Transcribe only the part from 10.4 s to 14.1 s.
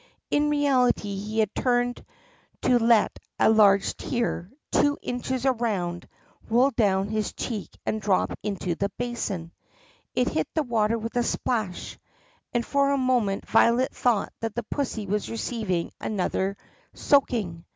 the water with a splash, and for a moment Violet